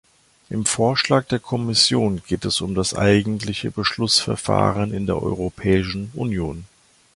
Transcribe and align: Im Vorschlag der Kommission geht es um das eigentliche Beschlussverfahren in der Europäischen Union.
Im 0.49 0.65
Vorschlag 0.65 1.27
der 1.27 1.37
Kommission 1.37 2.23
geht 2.25 2.43
es 2.45 2.61
um 2.61 2.73
das 2.73 2.95
eigentliche 2.95 3.69
Beschlussverfahren 3.69 4.91
in 4.95 5.05
der 5.05 5.21
Europäischen 5.21 6.09
Union. 6.15 6.65